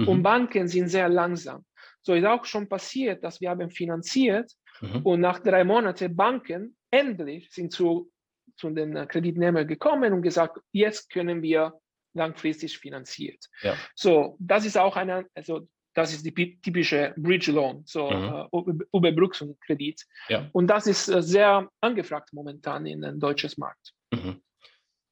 Mhm. 0.00 0.08
Und 0.08 0.22
Banken 0.22 0.68
sind 0.68 0.88
sehr 0.88 1.08
langsam. 1.08 1.64
So 2.02 2.14
ist 2.14 2.24
auch 2.24 2.44
schon 2.44 2.68
passiert, 2.68 3.22
dass 3.22 3.40
wir 3.40 3.50
haben 3.50 3.70
finanziert 3.70 4.50
mhm. 4.80 5.02
und 5.02 5.20
nach 5.20 5.38
drei 5.40 5.64
Monaten 5.64 6.16
Banken 6.16 6.76
endlich 6.90 7.50
sind 7.50 7.72
zu, 7.72 8.10
zu 8.56 8.70
den 8.70 9.06
Kreditnehmern 9.06 9.66
gekommen 9.66 10.12
und 10.12 10.22
gesagt, 10.22 10.58
jetzt 10.72 11.10
können 11.10 11.42
wir 11.42 11.74
langfristig 12.14 12.78
finanziert. 12.78 13.44
Ja. 13.62 13.76
So, 13.94 14.36
das 14.40 14.64
ist 14.64 14.78
auch 14.78 14.96
eine, 14.96 15.26
also 15.34 15.68
das 15.94 16.12
ist 16.14 16.24
die 16.24 16.60
typische 16.60 17.12
Bridge 17.16 17.52
Loan, 17.52 17.82
so 17.84 18.10
mhm. 18.10 18.46
uh, 18.52 18.72
Überbrückungskredit. 18.94 20.02
Ja. 20.28 20.48
Und 20.52 20.68
das 20.68 20.86
ist 20.86 21.08
äh, 21.08 21.22
sehr 21.22 21.68
angefragt 21.80 22.32
momentan 22.32 22.86
in 22.86 23.02
den 23.02 23.20
deutschen 23.20 23.50
Markt. 23.58 23.92
Mhm. 24.12 24.40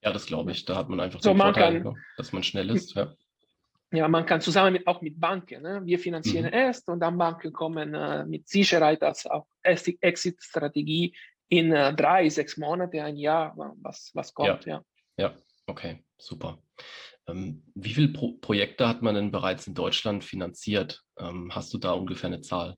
Ja, 0.02 0.12
das 0.12 0.26
glaube 0.26 0.52
ich. 0.52 0.64
Da 0.64 0.76
hat 0.76 0.88
man 0.88 1.00
einfach 1.00 1.21
so, 1.21 1.35
man 1.35 1.52
Vorteil, 1.52 1.83
kann, 1.83 1.97
dass 2.16 2.33
man 2.33 2.42
schnell 2.42 2.71
ist. 2.71 2.95
Ja 2.95 3.12
ja, 3.90 4.07
man 4.09 4.26
kann 4.26 4.40
zusammen 4.40 4.75
mit, 4.75 4.87
auch 4.87 5.00
mit 5.00 5.18
Banken, 5.18 5.62
ne? 5.62 5.80
wir 5.85 5.99
finanzieren 5.99 6.47
mhm. 6.47 6.52
erst 6.52 6.88
und 6.88 7.00
dann 7.00 7.16
Banken 7.16 7.52
kommen 7.52 7.95
äh, 7.95 8.25
mit 8.26 8.49
Sicherheit 8.49 9.02
als 9.02 9.26
auch 9.26 9.47
Exit-Strategie 9.62 11.14
in 11.49 11.73
äh, 11.73 11.95
drei, 11.95 12.28
sechs 12.28 12.57
Monate, 12.57 13.02
ein 13.02 13.16
Jahr, 13.16 13.54
was, 13.80 14.11
was 14.14 14.35
kommt. 14.35 14.66
Ja, 14.66 14.83
ja. 15.16 15.28
ja 15.30 15.37
okay, 15.66 16.04
super. 16.18 16.59
Ähm, 17.26 17.62
wie 17.75 17.95
viele 17.95 18.09
Pro 18.09 18.33
Projekte 18.33 18.87
hat 18.87 19.02
man 19.02 19.14
denn 19.14 19.30
bereits 19.30 19.66
in 19.66 19.75
Deutschland 19.75 20.25
finanziert? 20.25 21.02
Ähm, 21.18 21.50
hast 21.54 21.73
du 21.73 21.78
da 21.78 21.92
ungefähr 21.92 22.28
eine 22.28 22.40
Zahl? 22.42 22.76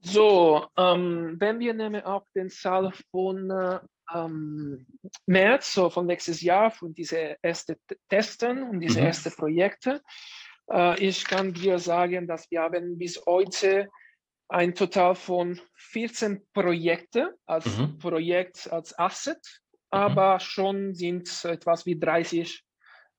So, 0.00 0.66
ähm, 0.76 1.36
wenn 1.38 1.60
wir 1.60 1.74
nehmen 1.74 2.02
auch 2.02 2.26
den 2.34 2.50
Zahl 2.50 2.92
von 3.10 3.50
äh, 3.50 3.80
ähm, 4.14 4.86
März, 5.26 5.72
so 5.72 5.90
von 5.90 6.06
nächstes 6.06 6.40
Jahr, 6.40 6.70
von 6.70 6.94
diese 6.94 7.36
ersten 7.42 7.76
Testen 8.08 8.62
und 8.62 8.80
diese 8.80 9.00
mhm. 9.00 9.06
ersten 9.06 9.32
Projekte. 9.32 10.02
Äh, 10.70 11.00
ich 11.04 11.24
kann 11.24 11.52
dir 11.52 11.78
sagen, 11.78 12.26
dass 12.26 12.50
wir 12.50 12.62
haben 12.62 12.98
bis 12.98 13.20
heute 13.26 13.88
ein 14.48 14.74
Total 14.74 15.14
von 15.14 15.60
14 15.76 16.46
Projekte 16.52 17.36
als 17.46 17.78
mhm. 17.78 17.98
Projekt, 17.98 18.70
als 18.72 18.98
Asset, 18.98 19.38
mhm. 19.38 19.98
aber 19.98 20.40
schon 20.40 20.94
sind 20.94 21.44
etwas 21.44 21.86
wie 21.86 21.98
30 21.98 22.64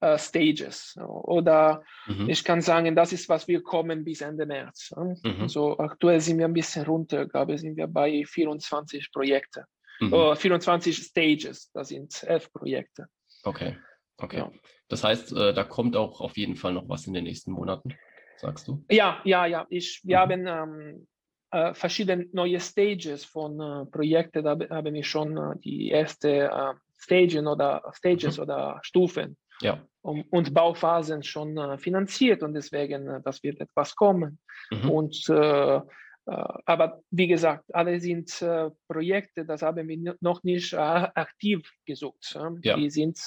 Uh, 0.03 0.17
Stages. 0.17 0.97
Oder 0.97 1.83
mhm. 2.07 2.27
ich 2.27 2.43
kann 2.43 2.59
sagen, 2.61 2.95
das 2.95 3.13
ist, 3.13 3.29
was 3.29 3.47
wir 3.47 3.61
kommen 3.61 4.03
bis 4.03 4.21
Ende 4.21 4.47
März. 4.47 4.91
Mhm. 4.97 5.47
So 5.47 5.77
aktuell 5.77 6.19
sind 6.19 6.39
wir 6.39 6.45
ein 6.45 6.53
bisschen 6.53 6.87
runter, 6.87 7.27
glaube 7.27 7.53
ich, 7.53 7.61
sind 7.61 7.77
wir 7.77 7.85
bei 7.85 8.25
24 8.25 9.11
Projekten. 9.11 9.63
Mhm. 10.01 10.13
Uh, 10.13 10.35
24 10.35 10.97
Stages, 10.97 11.71
das 11.71 11.89
sind 11.89 12.23
elf 12.23 12.51
Projekte. 12.51 13.05
Okay, 13.43 13.77
okay. 14.17 14.37
Ja. 14.37 14.51
Das 14.87 15.03
heißt, 15.03 15.31
äh, 15.33 15.53
da 15.53 15.63
kommt 15.63 15.95
auch 15.95 16.21
auf 16.21 16.37
jeden 16.37 16.55
Fall 16.55 16.73
noch 16.73 16.89
was 16.89 17.07
in 17.07 17.13
den 17.13 17.23
nächsten 17.23 17.51
Monaten, 17.51 17.95
sagst 18.37 18.67
du? 18.67 18.83
Ja, 18.89 19.21
ja, 19.23 19.45
ja. 19.45 19.65
Ich, 19.69 20.01
wir 20.03 20.17
mhm. 20.17 20.21
haben 20.21 20.47
ähm, 20.47 21.07
äh, 21.51 21.73
verschiedene 21.73 22.27
neue 22.33 22.59
Stages 22.59 23.23
von 23.25 23.59
äh, 23.59 23.85
Projekten. 23.85 24.43
Da 24.43 24.57
haben 24.69 24.93
wir 24.93 25.03
schon 25.03 25.37
äh, 25.37 25.59
die 25.59 25.89
erste 25.89 26.49
äh, 26.49 26.73
Stagen 26.97 27.47
oder 27.47 27.83
Stages 27.93 28.37
mhm. 28.37 28.43
oder 28.43 28.79
Stufen 28.81 29.37
ja. 29.61 29.85
und, 30.01 30.23
und 30.31 30.53
Bauphasen 30.53 31.23
schon 31.23 31.57
äh, 31.57 31.77
finanziert 31.77 32.43
und 32.43 32.53
deswegen, 32.53 33.07
äh, 33.07 33.21
das 33.23 33.43
wird 33.43 33.59
etwas 33.59 33.95
kommen. 33.95 34.39
Mhm. 34.71 34.89
Und 34.89 35.29
äh, 35.29 35.81
aber 36.25 37.01
wie 37.09 37.27
gesagt, 37.27 37.73
alle 37.73 37.99
sind 37.99 38.41
äh, 38.41 38.69
Projekte, 38.87 39.45
das 39.45 39.61
haben 39.61 39.87
wir 39.87 40.15
noch 40.21 40.43
nicht 40.43 40.73
äh, 40.73 40.77
aktiv 40.77 41.69
gesucht. 41.85 42.37
Ja. 42.61 42.77
Die 42.77 42.89
sind 42.89 43.19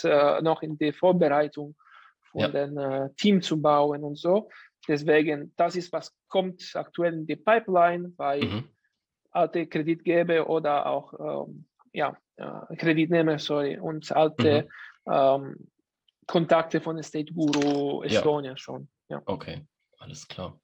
noch 0.43 0.63
in 0.63 0.79
der 0.79 0.95
Vorbereitung 0.95 1.75
von 2.31 2.41
ja. 2.41 2.49
dem 2.49 3.15
Team 3.17 3.43
zu 3.43 3.61
bauen 3.61 4.05
und 4.05 4.17
so. 4.17 4.49
Deswegen, 4.87 5.53
das 5.57 5.77
ist, 5.77 5.93
was 5.93 6.15
kommt 6.29 6.63
aktuell 6.75 7.15
in 7.15 7.27
die 7.27 7.37
Pipeline 7.37 8.11
bei 8.11 8.41
mhm. 8.41 8.69
alte 9.31 9.67
Kreditgeber 9.67 10.49
oder 10.49 10.87
auch 10.87 11.47
ähm, 11.47 11.67
ja, 11.93 12.17
Kreditnehmer, 12.77 13.39
sorry, 13.39 13.79
und 13.79 14.11
alte 14.13 14.69
mhm. 15.07 15.13
ähm, 15.13 15.69
Kontakte 16.27 16.81
von 16.81 16.99
Estate 16.99 17.33
Guru 17.33 18.03
Estonia 18.03 18.53
ja. 18.53 18.57
schon. 18.57 18.89
Ja. 19.09 19.23
Okay, 19.27 19.67
alles 19.99 20.27
klar. 20.27 20.59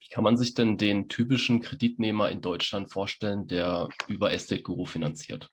Wie 0.00 0.08
kann 0.08 0.24
man 0.24 0.36
sich 0.36 0.54
denn 0.54 0.78
den 0.78 1.08
typischen 1.08 1.60
Kreditnehmer 1.60 2.30
in 2.30 2.40
Deutschland 2.40 2.90
vorstellen, 2.90 3.46
der 3.46 3.88
über 4.08 4.32
Estate 4.32 4.62
Guru 4.62 4.86
finanziert? 4.86 5.50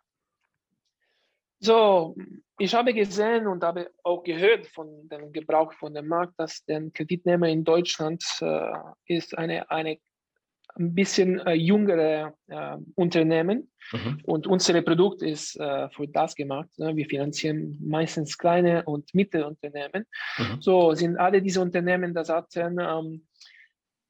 So, 1.59 2.15
ich 2.59 2.73
habe 2.73 2.93
gesehen 2.93 3.47
und 3.47 3.63
habe 3.63 3.89
auch 4.03 4.23
gehört 4.23 4.67
von 4.67 5.09
dem 5.09 5.33
Gebrauch 5.33 5.73
von 5.73 5.93
dem 5.93 6.07
Markt, 6.07 6.33
dass 6.37 6.63
der 6.65 6.89
Kreditnehmer 6.91 7.47
in 7.47 7.63
Deutschland 7.63 8.23
äh, 8.41 8.71
ist 9.07 9.37
eine, 9.37 9.69
eine 9.69 9.97
ein 10.77 10.93
bisschen 10.93 11.39
äh, 11.39 11.53
jüngere 11.53 12.33
äh, 12.47 12.77
Unternehmen 12.95 13.71
mhm. 13.91 14.19
und 14.23 14.47
unser 14.47 14.79
Produkt 14.81 15.21
ist 15.21 15.59
äh, 15.59 15.89
für 15.89 16.07
das 16.07 16.35
gemacht. 16.35 16.69
Ne? 16.77 16.95
Wir 16.95 17.05
finanzieren 17.07 17.77
meistens 17.81 18.37
kleine 18.37 18.83
und 18.83 19.13
Mittelunternehmen. 19.13 20.05
Mhm. 20.37 20.61
So 20.61 20.93
sind 20.93 21.17
alle 21.17 21.41
diese 21.41 21.61
Unternehmen, 21.61 22.13
das 22.13 22.29
hatten 22.29 22.77
ähm, 22.79 23.26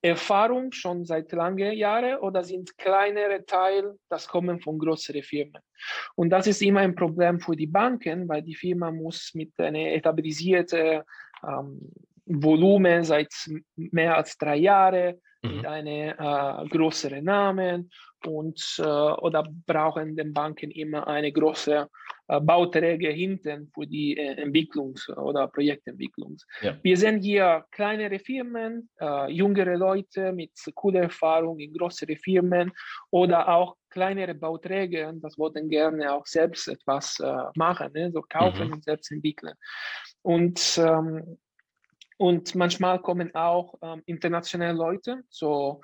Erfahrung 0.02 0.72
schon 0.72 1.06
seit 1.06 1.32
langen 1.32 1.74
Jahren 1.74 2.20
oder 2.20 2.44
sind 2.44 2.78
kleinere 2.78 3.46
Teile, 3.46 3.98
das 4.10 4.28
kommen 4.28 4.60
von 4.60 4.78
größeren 4.78 5.24
Firmen. 5.24 5.62
Und 6.16 6.30
das 6.30 6.48
ist 6.48 6.62
immer 6.62 6.82
ein 6.82 6.96
Problem 6.96 7.40
für 7.40 7.56
die 7.56 7.68
Banken, 7.68 8.28
weil 8.28 8.44
die 8.44 8.56
Firma 8.56 8.92
muss 8.92 9.32
mit 9.34 9.60
einem 9.60 9.88
etablierten 9.88 11.02
ähm, 11.48 11.92
Volumen 12.26 13.04
seit 13.04 13.34
mehr 13.76 14.18
als 14.18 14.38
drei 14.38 14.58
Jahren 14.58 15.20
mhm. 15.42 15.58
mit 15.58 15.66
einem 15.66 16.10
äh, 16.18 16.68
größeren 16.70 17.24
Namen 17.24 17.90
und 18.26 18.76
äh, 18.80 18.84
oder 18.84 19.48
brauchen 19.66 20.16
den 20.16 20.34
Banken 20.34 20.72
immer 20.72 21.08
eine 21.08 21.32
große 21.32 21.88
äh, 22.30 22.42
Bauträger 22.42 23.12
hinten 23.12 23.72
für 23.74 23.86
die 23.86 24.18
äh, 24.18 24.44
Entwicklungs- 24.44 25.10
oder 25.16 25.48
Projektentwicklung. 25.48 26.38
Ja. 26.62 26.78
Wir 26.82 26.98
sehen 26.98 27.22
hier 27.22 27.66
kleinere 27.72 28.20
Firmen, 28.20 28.90
äh, 29.00 29.32
jüngere 29.32 29.78
Leute 29.78 30.34
mit 30.34 30.52
cooler 30.76 31.04
Erfahrung 31.04 31.60
in 31.60 31.74
größere 31.74 32.16
Firmen 32.18 32.72
oder 33.12 33.48
auch 33.48 33.78
kleinere 33.90 34.34
Bauträger, 34.36 35.14
das 35.14 35.38
wollten 35.38 35.70
gerne 35.70 36.12
auch 36.14 36.26
selbst 36.26 36.68
etwas 36.68 37.20
äh, 37.20 37.34
machen, 37.56 37.92
ne? 37.94 38.12
so 38.12 38.22
kaufen 38.28 38.68
mhm. 38.68 38.74
und 38.74 38.84
selbst 38.84 39.12
entwickeln. 39.12 39.54
Und 40.22 40.78
ähm, 40.78 41.38
und 42.18 42.56
manchmal 42.56 43.00
kommen 43.02 43.34
auch 43.36 43.76
ähm, 43.82 44.02
internationale 44.06 44.74
Leute, 44.74 45.24
so 45.30 45.82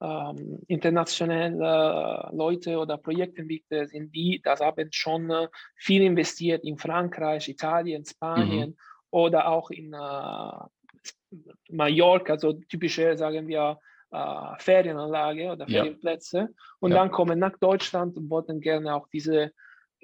ähm, 0.00 0.60
internationale 0.66 2.30
Leute 2.32 2.78
oder 2.78 2.98
Projektentwickler 2.98 3.86
sind 3.86 4.14
die, 4.14 4.40
das 4.42 4.60
haben 4.60 4.88
schon 4.92 5.30
äh, 5.30 5.48
viel 5.76 6.02
investiert 6.02 6.64
in 6.64 6.76
Frankreich, 6.76 7.48
Italien, 7.48 8.04
Spanien 8.04 8.70
mhm. 8.70 8.76
oder 9.10 9.48
auch 9.48 9.70
in 9.70 9.94
äh, 9.94 11.36
Mallorca, 11.70 12.34
also 12.34 12.52
typische, 12.52 13.16
sagen 13.16 13.48
wir, 13.48 13.78
äh, 14.10 14.58
Ferienanlage 14.58 15.52
oder 15.52 15.66
Ferienplätze. 15.66 16.38
Ja. 16.38 16.48
Und 16.80 16.90
ja. 16.92 16.98
dann 16.98 17.10
kommen 17.10 17.38
nach 17.38 17.56
Deutschland 17.58 18.16
und 18.16 18.28
wollten 18.28 18.60
gerne 18.60 18.94
auch 18.94 19.08
diese 19.08 19.52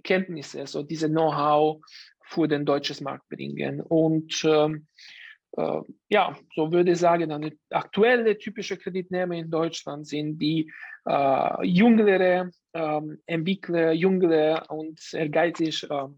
Kenntnisse, 0.02 0.60
also 0.60 0.82
diese 0.82 1.08
Know-how 1.08 1.80
für 2.24 2.48
den 2.48 2.64
deutschen 2.64 3.04
Markt 3.04 3.28
bringen. 3.28 3.80
Und 3.80 4.42
ähm, 4.44 4.74
äh, 4.74 5.21
ja, 6.08 6.34
so 6.54 6.72
würde 6.72 6.92
ich 6.92 6.98
sagen, 6.98 7.30
eine 7.30 7.52
aktuelle 7.70 8.38
typische 8.38 8.78
Kreditnehmer 8.78 9.34
in 9.34 9.50
Deutschland 9.50 10.06
sind 10.06 10.38
die 10.38 10.72
äh, 11.06 11.66
jüngere 11.66 12.50
ähm, 12.72 13.18
Entwickler, 13.26 13.92
jüngere 13.92 14.64
und 14.70 14.98
ehrgeizig 15.12 15.84
äh, 15.90 16.08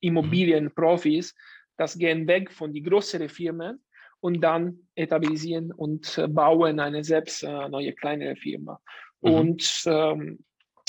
Immobilienprofis, 0.00 1.34
das 1.76 1.98
gehen 1.98 2.26
weg 2.28 2.52
von 2.52 2.72
den 2.72 2.84
größeren 2.84 3.28
Firmen 3.28 3.82
und 4.20 4.40
dann 4.40 4.88
etablieren 4.94 5.72
und 5.72 6.20
bauen 6.28 6.80
eine 6.80 7.02
selbst 7.02 7.42
äh, 7.42 7.68
neue 7.68 7.92
kleinere 7.94 8.36
Firma. 8.36 8.80
Mhm. 9.20 9.32
Und 9.32 9.82
ähm, 9.86 10.44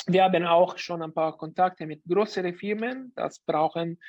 wir 0.08 0.24
haben 0.24 0.46
auch 0.46 0.78
schon 0.78 1.02
ein 1.02 1.14
paar 1.14 1.38
Kontakte 1.38 1.86
mit 1.86 2.04
größeren 2.08 2.56
Firmen, 2.56 3.14
das 3.16 3.40
brauchen 3.40 4.00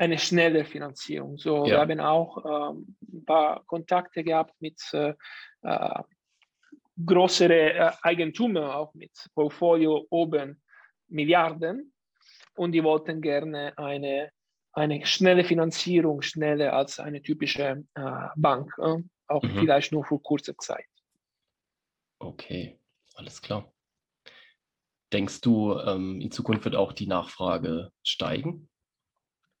eine 0.00 0.18
schnelle 0.18 0.64
Finanzierung. 0.64 1.36
So, 1.36 1.66
ja. 1.66 1.72
wir 1.72 1.80
haben 1.80 2.00
auch 2.00 2.72
ähm, 2.72 2.96
ein 3.12 3.24
paar 3.26 3.62
Kontakte 3.66 4.24
gehabt 4.24 4.54
mit 4.58 4.80
äh, 4.94 5.12
äh, 5.60 6.02
größeren 7.04 7.50
äh, 7.50 7.92
Eigentümer, 8.00 8.76
auch 8.76 8.94
mit 8.94 9.12
Portfolio 9.34 10.06
oben 10.08 10.62
Milliarden. 11.08 11.92
Und 12.56 12.72
die 12.72 12.82
wollten 12.82 13.20
gerne 13.20 13.76
eine, 13.76 14.30
eine 14.72 15.04
schnelle 15.04 15.44
Finanzierung, 15.44 16.22
schneller 16.22 16.72
als 16.72 16.98
eine 16.98 17.20
typische 17.20 17.84
äh, 17.94 18.28
Bank, 18.36 18.72
äh, 18.78 19.02
auch 19.26 19.42
mhm. 19.42 19.58
vielleicht 19.60 19.92
nur 19.92 20.06
für 20.06 20.18
kurze 20.18 20.56
Zeit. 20.56 20.86
Okay, 22.18 22.78
alles 23.16 23.42
klar. 23.42 23.70
Denkst 25.12 25.42
du, 25.42 25.78
ähm, 25.78 26.22
in 26.22 26.30
Zukunft 26.30 26.64
wird 26.64 26.76
auch 26.76 26.94
die 26.94 27.06
Nachfrage 27.06 27.92
steigen? 28.02 28.69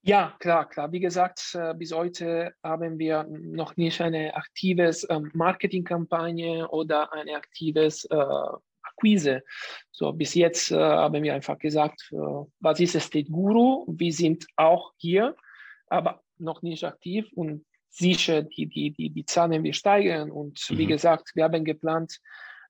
Ja, 0.02 0.34
klar, 0.38 0.66
klar. 0.66 0.92
Wie 0.92 1.00
gesagt, 1.00 1.54
äh, 1.54 1.74
bis 1.74 1.92
heute 1.92 2.54
haben 2.62 2.98
wir 2.98 3.24
noch 3.28 3.76
nicht 3.76 4.00
eine 4.00 4.34
aktives 4.34 5.06
ähm, 5.10 5.30
Marketingkampagne 5.34 6.66
oder 6.68 7.12
eine 7.12 7.34
aktives 7.36 8.06
äh, 8.06 8.16
Akquise. 8.82 9.42
So, 9.90 10.12
bis 10.12 10.34
jetzt 10.34 10.70
äh, 10.70 10.78
haben 10.78 11.22
wir 11.22 11.34
einfach 11.34 11.58
gesagt, 11.58 12.10
was 12.60 12.80
ist 12.80 12.98
State 12.98 13.30
Guru? 13.30 13.84
Wir 13.88 14.12
sind 14.12 14.46
auch 14.56 14.92
hier, 14.96 15.36
aber 15.88 16.22
noch 16.38 16.62
nicht 16.62 16.82
aktiv 16.84 17.30
und 17.34 17.66
sicher, 17.90 18.42
die, 18.42 18.66
die, 18.66 18.92
die, 18.92 19.10
die 19.10 19.24
Zahlen 19.26 19.62
wir 19.62 19.74
steigern. 19.74 20.30
Und 20.30 20.66
mhm. 20.70 20.78
wie 20.78 20.86
gesagt, 20.86 21.32
wir 21.34 21.44
haben 21.44 21.64
geplant, 21.64 22.20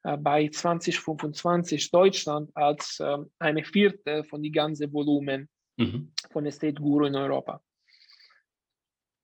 bei 0.03 0.49
2025 0.49 1.91
Deutschland 1.91 2.51
als 2.55 2.99
ähm, 3.05 3.31
eine 3.39 3.63
vierte 3.63 4.25
von 4.25 4.43
die 4.43 4.51
ganze 4.51 4.91
Volumen 4.91 5.47
mhm. 5.77 6.11
Von 6.31 6.47
Estate 6.47 6.75
Guru 6.75 7.07
in 7.07 7.17
Europa. 7.17 7.63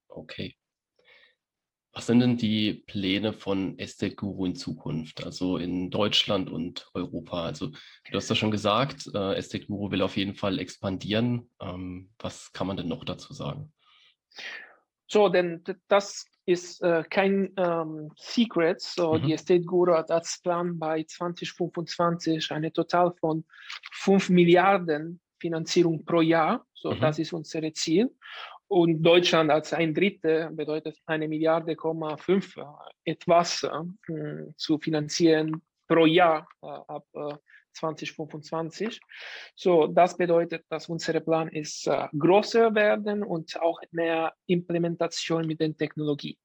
Okay. 0.07 0.55
Was 1.93 2.05
sind 2.05 2.19
denn 2.19 2.37
die 2.37 2.83
Pläne 2.85 3.33
von 3.33 3.79
Estate 3.79 4.15
Guru 4.15 4.45
in 4.45 4.55
Zukunft, 4.55 5.23
also 5.25 5.57
in 5.57 5.89
Deutschland 5.89 6.47
und 6.47 6.87
Europa? 6.93 7.43
Also 7.43 7.69
du 7.69 8.13
hast 8.13 8.29
ja 8.29 8.35
schon 8.35 8.51
gesagt, 8.51 9.09
äh, 9.15 9.33
Estate 9.33 9.65
Guru 9.65 9.89
will 9.89 10.03
auf 10.03 10.15
jeden 10.15 10.35
Fall 10.35 10.59
expandieren. 10.59 11.49
Ähm, 11.59 12.11
was 12.19 12.51
kann 12.53 12.67
man 12.67 12.77
denn 12.77 12.87
noch 12.87 13.03
dazu 13.03 13.33
sagen? 13.33 13.73
So, 15.07 15.29
denn 15.29 15.63
das 15.87 16.27
ist 16.45 16.83
äh, 16.83 17.03
kein 17.09 17.53
ähm, 17.57 18.11
Secret. 18.15 18.79
So, 18.79 19.13
mhm. 19.13 19.23
Die 19.23 19.33
Estate 19.33 19.63
Guru 19.63 19.93
hat 19.93 20.11
als 20.11 20.39
Plan 20.43 20.77
bei 20.77 21.03
2025 21.03 22.51
eine 22.51 22.71
Total 22.71 23.11
von 23.19 23.43
5 23.91 24.29
Milliarden 24.29 25.19
Finanzierung 25.39 26.03
pro 26.05 26.21
Jahr. 26.21 26.65
So, 26.73 26.91
mhm. 26.91 26.99
das 26.99 27.19
ist 27.19 27.33
unser 27.33 27.73
Ziel. 27.73 28.09
Und 28.67 29.01
Deutschland 29.01 29.49
als 29.49 29.73
ein 29.73 29.93
Drittel 29.93 30.49
bedeutet 30.51 30.97
eine 31.05 31.27
Milliarde, 31.27 31.75
fünf 32.17 32.57
äh, 32.57 32.63
etwas 33.05 33.63
äh, 33.63 34.53
zu 34.57 34.77
finanzieren 34.77 35.61
pro 35.87 36.05
Jahr 36.05 36.47
äh, 36.61 36.67
ab 36.67 37.05
äh, 37.13 37.35
2025. 37.77 38.99
So, 39.55 39.87
das 39.87 40.17
bedeutet, 40.17 40.65
dass 40.69 40.89
unser 40.89 41.19
Plan 41.19 41.47
ist 41.47 41.87
äh, 41.87 42.07
größer 42.17 42.73
werden 42.75 43.23
und 43.23 43.59
auch 43.61 43.79
mehr 43.91 44.33
Implementation 44.47 45.47
mit 45.47 45.61
der 45.61 45.75
Technologie. 45.75 46.37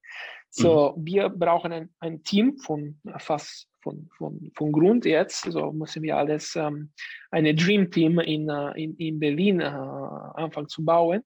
So, 0.55 0.93
mhm. 0.95 1.05
wir 1.05 1.29
brauchen 1.29 1.71
ein, 1.71 1.89
ein 1.99 2.23
Team 2.23 2.57
von 2.57 2.99
fast 3.17 3.67
von, 3.81 4.09
von, 4.17 4.51
von 4.55 4.71
Grund 4.71 5.03
jetzt, 5.03 5.51
so 5.51 5.71
müssen 5.71 6.03
wir 6.03 6.15
alles 6.15 6.55
ähm, 6.55 6.91
eine 7.31 7.53
Dream 7.53 7.91
Team 7.91 8.19
in, 8.19 8.47
äh, 8.47 8.71
in, 8.81 8.95
in 8.95 9.19
Berlin 9.19 9.59
äh, 9.59 9.65
anfangen 9.65 10.69
zu 10.69 10.85
bauen. 10.85 11.21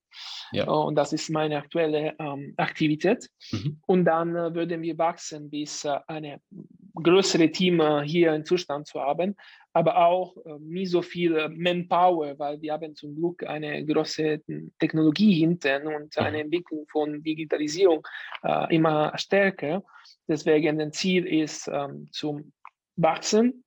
Ja. 0.52 0.68
Und 0.68 0.96
das 0.96 1.14
ist 1.14 1.30
meine 1.30 1.58
aktuelle 1.58 2.16
ähm, 2.20 2.54
Aktivität. 2.58 3.30
Mhm. 3.52 3.80
Und 3.86 4.06
dann 4.06 4.36
äh, 4.36 4.56
würden 4.56 4.82
wir 4.82 4.98
wachsen, 4.98 5.50
bis 5.50 5.86
äh, 5.86 6.00
eine 6.08 6.42
größere 6.96 7.52
Team 7.52 7.80
äh, 7.80 8.02
hier 8.04 8.34
in 8.34 8.44
Zustand 8.44 8.88
zu 8.88 9.00
haben, 9.00 9.36
aber 9.78 9.98
auch 9.98 10.36
äh, 10.38 10.58
nie 10.60 10.86
so 10.86 11.02
viel 11.02 11.50
Manpower, 11.50 12.38
weil 12.40 12.62
wir 12.62 12.74
haben 12.74 12.96
zum 12.96 13.16
Glück 13.16 13.44
eine 13.44 13.86
große 13.86 14.42
Technologie 14.80 15.34
hinten 15.34 15.88
und 15.88 16.16
mhm. 16.18 16.24
eine 16.24 16.42
Entwicklung 16.42 16.86
von 16.88 17.22
Digitalisierung 17.22 18.06
immer 18.70 19.18
stärker. 19.18 19.84
Deswegen 20.28 20.80
ein 20.82 20.92
Ziel 20.92 21.26
ist 21.26 21.68
ähm, 21.68 22.08
zum 22.12 22.52
Wachsen, 22.96 23.64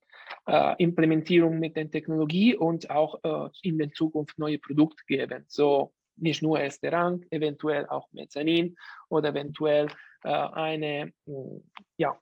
äh, 0.47 0.75
Implementierung 0.77 1.59
mit 1.59 1.75
der 1.75 1.89
Technologie 1.89 2.55
und 2.55 2.89
auch 2.89 3.19
äh, 3.23 3.49
in 3.63 3.77
der 3.77 3.91
Zukunft 3.91 4.37
neue 4.37 4.59
Produkte 4.59 5.03
geben. 5.07 5.45
So 5.47 5.93
nicht 6.17 6.41
nur 6.41 6.59
erster 6.59 6.91
Rang, 6.91 7.25
eventuell 7.31 7.87
auch 7.87 8.11
Mezzanin 8.11 8.75
oder 9.09 9.29
eventuell 9.29 9.87
äh, 10.23 10.29
eine, 10.29 11.13
ja, 11.97 12.19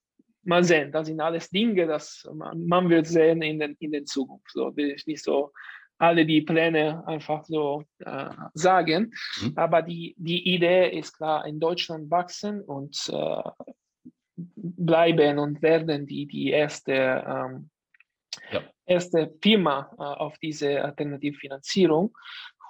mal 0.49 0.63
sehen, 0.63 0.91
das 0.91 1.07
sind 1.07 1.21
alles 1.21 1.49
Dinge, 1.49 1.88
das 1.88 2.27
man, 2.33 2.65
man 2.67 2.89
wird 2.89 3.07
sehen 3.07 3.41
in, 3.41 3.59
den, 3.59 3.75
in 3.79 3.91
der 3.91 4.03
Zukunft. 4.05 4.51
So 4.51 4.75
will 4.75 4.91
ich 4.91 5.07
nicht 5.07 5.23
so 5.23 5.51
alle 5.99 6.25
die 6.25 6.41
Pläne 6.41 7.05
einfach 7.05 7.45
so 7.45 7.83
äh, 7.99 8.29
sagen. 8.53 9.13
Mhm. 9.41 9.53
Aber 9.55 9.81
die, 9.81 10.15
die 10.17 10.55
Idee 10.55 10.89
ist 10.97 11.13
klar, 11.13 11.45
in 11.45 11.59
Deutschland 11.59 12.09
wachsen 12.09 12.62
und 12.62 12.95
äh, 13.13 13.49
bleiben 14.35 15.39
und 15.39 15.62
werden 15.62 16.05
die, 16.07 16.25
die 16.25 16.49
erste, 16.49 16.93
ähm, 16.93 17.69
ja. 18.51 18.62
erste 18.85 19.33
Firma 19.41 19.91
äh, 19.97 20.01
auf 20.01 20.38
diese 20.39 20.83
Alternativfinanzierung 20.83 22.15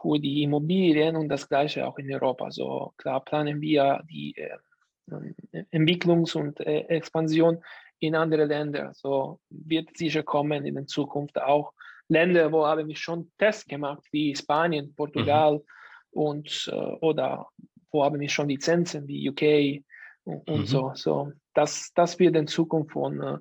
für 0.02 0.20
die 0.20 0.44
Immobilien 0.44 1.16
und 1.16 1.30
das 1.30 1.48
gleiche 1.48 1.86
auch 1.86 1.98
in 2.00 2.12
Europa. 2.12 2.50
So 2.52 2.94
klar 2.98 3.24
planen 3.24 3.62
wir 3.62 4.02
die 4.10 4.36
äh, 4.36 4.58
Entwicklungs- 5.72 6.36
und 6.36 6.60
äh, 6.60 6.82
Expansion 6.82 7.64
in 8.00 8.16
andere 8.16 8.46
Länder. 8.46 8.92
So 8.94 9.40
wird 9.50 9.98
sicher 9.98 10.24
kommen 10.24 10.66
in 10.66 10.76
der 10.76 10.88
Zukunft 10.88 11.40
auch 11.42 11.74
Länder, 12.08 12.52
wo 12.52 12.66
haben 12.66 12.88
wir 12.88 12.96
schon 12.96 13.32
Tests 13.38 13.66
gemacht, 13.66 14.04
wie 14.12 14.36
Spanien, 14.36 14.96
Portugal 14.96 15.56
mhm. 15.56 15.62
und 16.12 16.70
äh, 16.72 16.76
oder 16.76 17.48
wo 17.92 18.04
haben 18.04 18.20
wir 18.20 18.30
schon 18.30 18.50
Lizenzen 18.50 19.08
wie 19.08 19.30
UK 19.30 19.84
und, 20.24 20.48
und 20.50 20.62
mhm. 20.62 20.66
so. 20.66 20.92
So 20.96 21.32
das, 21.54 21.92
das 21.94 22.18
wird 22.20 22.36
in 22.36 22.48
Zukunft 22.48 22.94
von, 22.94 23.22
äh, 23.22 23.38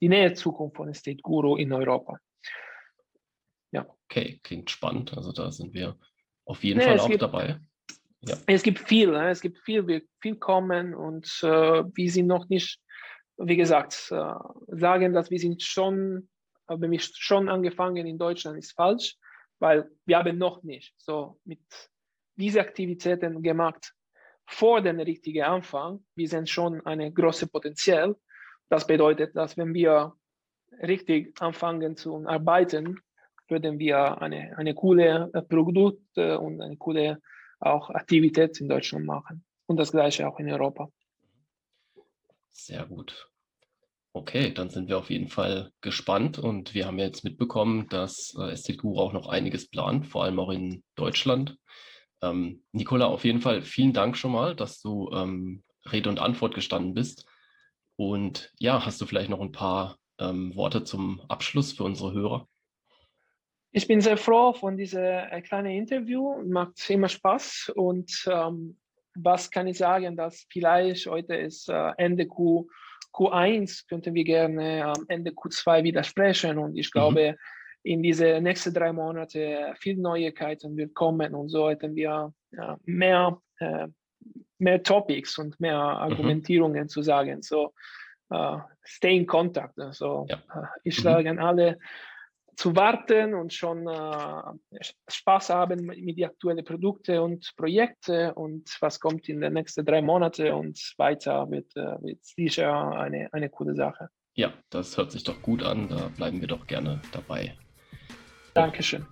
die 0.00 0.08
nähe 0.08 0.34
Zukunft 0.34 0.76
von 0.76 0.88
Estate 0.88 1.22
Guru 1.22 1.56
in 1.56 1.72
Europa. 1.72 2.18
Ja. 3.72 3.86
Okay, 4.04 4.40
klingt 4.42 4.70
spannend. 4.70 5.16
Also 5.16 5.32
da 5.32 5.50
sind 5.52 5.72
wir 5.74 5.96
auf 6.44 6.64
jeden 6.64 6.78
nee, 6.78 6.84
Fall 6.84 7.00
auch 7.00 7.08
gibt, 7.08 7.22
dabei. 7.22 7.60
Ja. 8.22 8.36
Es 8.46 8.62
gibt 8.62 8.80
viel, 8.80 9.10
ne? 9.10 9.30
es 9.30 9.40
gibt 9.40 9.58
viel, 9.60 9.86
wir, 9.86 10.02
viel 10.20 10.36
kommen 10.36 10.94
und 10.94 11.26
äh, 11.42 11.48
wir 11.94 12.10
sind 12.10 12.26
noch 12.26 12.48
nicht, 12.48 12.78
wie 13.38 13.56
gesagt, 13.56 14.08
äh, 14.10 14.34
sagen, 14.68 15.14
dass 15.14 15.30
wir 15.30 15.38
sind 15.38 15.62
schon, 15.62 16.28
haben 16.68 16.90
wir 16.90 17.00
schon 17.00 17.48
angefangen 17.48 18.06
in 18.06 18.18
Deutschland 18.18 18.58
ist 18.58 18.72
falsch, 18.72 19.16
weil 19.58 19.90
wir 20.04 20.18
haben 20.18 20.36
noch 20.36 20.62
nicht 20.62 20.94
so 20.98 21.38
mit 21.44 21.60
diese 22.36 22.60
Aktivitäten 22.60 23.42
gemacht, 23.42 23.94
vor 24.46 24.82
dem 24.82 25.00
richtigen 25.00 25.44
Anfang, 25.44 26.04
wir 26.14 26.28
sehen 26.28 26.46
schon 26.46 26.84
ein 26.84 27.14
großes 27.14 27.48
Potenzial. 27.50 28.16
Das 28.68 28.86
bedeutet, 28.86 29.34
dass 29.36 29.56
wenn 29.56 29.72
wir 29.72 30.12
richtig 30.82 31.40
anfangen 31.40 31.96
zu 31.96 32.26
arbeiten, 32.26 33.00
würden 33.48 33.78
wir 33.78 34.20
eine, 34.20 34.56
eine 34.58 34.74
coole 34.74 35.30
äh, 35.32 35.42
Produkt 35.42 36.16
und 36.16 36.60
eine 36.60 36.76
coole 36.76 37.20
auch 37.60 37.90
Aktivität 37.90 38.60
in 38.60 38.68
Deutschland 38.68 39.06
machen. 39.06 39.44
Und 39.66 39.76
das 39.76 39.92
gleiche 39.92 40.26
auch 40.26 40.38
in 40.38 40.50
Europa. 40.50 40.88
Sehr 42.50 42.84
gut. 42.86 43.30
Okay, 44.12 44.52
dann 44.52 44.70
sind 44.70 44.88
wir 44.88 44.98
auf 44.98 45.08
jeden 45.08 45.28
Fall 45.28 45.70
gespannt 45.80 46.38
und 46.38 46.74
wir 46.74 46.86
haben 46.86 46.98
jetzt 46.98 47.22
mitbekommen, 47.22 47.88
dass 47.88 48.34
äh, 48.36 48.74
Guru 48.74 48.98
auch 48.98 49.12
noch 49.12 49.28
einiges 49.28 49.68
plant, 49.68 50.06
vor 50.08 50.24
allem 50.24 50.40
auch 50.40 50.50
in 50.50 50.82
Deutschland. 50.96 51.56
Ähm, 52.20 52.64
Nicola, 52.72 53.06
auf 53.06 53.24
jeden 53.24 53.40
Fall 53.40 53.62
vielen 53.62 53.92
Dank 53.92 54.16
schon 54.16 54.32
mal, 54.32 54.56
dass 54.56 54.80
du 54.80 55.10
ähm, 55.12 55.62
Rede 55.90 56.08
und 56.08 56.18
Antwort 56.18 56.54
gestanden 56.54 56.92
bist. 56.92 57.24
Und 57.96 58.52
ja, 58.58 58.84
hast 58.84 59.00
du 59.00 59.06
vielleicht 59.06 59.30
noch 59.30 59.40
ein 59.40 59.52
paar 59.52 59.96
ähm, 60.18 60.56
Worte 60.56 60.82
zum 60.82 61.20
Abschluss 61.28 61.72
für 61.72 61.84
unsere 61.84 62.12
Hörer? 62.12 62.48
Ich 63.72 63.86
bin 63.86 64.00
sehr 64.00 64.16
froh 64.16 64.52
von 64.52 64.76
diesem 64.76 65.02
äh, 65.02 65.40
kleinen 65.42 65.72
Interview. 65.72 66.42
Macht 66.44 66.88
immer 66.90 67.08
Spaß. 67.08 67.72
Und 67.74 68.28
ähm, 68.30 68.78
was 69.14 69.50
kann 69.50 69.66
ich 69.66 69.78
sagen, 69.78 70.16
dass 70.16 70.46
vielleicht 70.50 71.06
heute 71.06 71.36
ist 71.36 71.68
äh, 71.68 71.92
Ende 71.96 72.26
Q, 72.26 72.68
Q1, 73.12 73.88
könnten 73.88 74.14
wir 74.14 74.24
gerne 74.24 74.84
am 74.84 75.04
Ende 75.08 75.30
Q2 75.30 75.84
widersprechen. 75.84 76.58
Und 76.58 76.76
ich 76.76 76.88
mhm. 76.88 76.92
glaube, 76.92 77.32
mhm 77.32 77.36
in 77.82 78.02
diese 78.02 78.40
nächsten 78.40 78.74
drei 78.74 78.92
Monate 78.92 79.74
viel 79.78 79.96
Neuigkeiten 79.96 80.76
wird 80.76 80.94
kommen 80.94 81.34
und 81.34 81.48
so 81.48 81.70
hätten 81.70 81.94
wir 81.94 82.32
ja, 82.52 82.78
mehr, 82.84 83.40
äh, 83.58 83.88
mehr 84.58 84.82
Topics 84.82 85.38
und 85.38 85.58
mehr 85.60 85.78
mhm. 85.78 86.12
Argumentierungen 86.12 86.84
mhm. 86.84 86.88
zu 86.88 87.02
sagen. 87.02 87.42
So, 87.42 87.72
uh, 88.32 88.58
stay 88.84 89.16
in 89.16 89.26
contact. 89.26 89.78
Also, 89.78 90.26
ja. 90.28 90.36
uh, 90.54 90.66
ich 90.84 90.98
mhm. 90.98 91.02
schlage 91.02 91.30
an 91.30 91.38
alle 91.38 91.78
zu 92.56 92.74
warten 92.76 93.34
und 93.34 93.52
schon 93.52 93.86
uh, 93.86 94.58
Spaß 95.08 95.50
haben 95.50 95.86
mit 95.86 96.18
den 96.18 96.24
aktuellen 96.24 96.64
Produkten 96.64 97.18
und 97.18 97.52
Projekten 97.56 98.30
und 98.32 98.76
was 98.80 99.00
kommt 99.00 99.28
in 99.28 99.40
den 99.40 99.52
nächsten 99.52 99.84
drei 99.84 100.02
Monaten 100.02 100.52
und 100.52 100.94
weiter 100.96 101.50
wird, 101.50 101.74
wird 101.74 102.24
sicher 102.24 102.92
eine, 102.92 103.32
eine 103.32 103.48
coole 103.48 103.74
Sache. 103.74 104.08
Ja, 104.34 104.52
das 104.70 104.96
hört 104.96 105.12
sich 105.12 105.24
doch 105.24 105.42
gut 105.42 105.62
an. 105.62 105.88
Da 105.88 106.08
bleiben 106.16 106.40
wir 106.40 106.48
doch 106.48 106.66
gerne 106.66 107.00
dabei. 107.12 107.54
Dankeschön. 108.54 109.06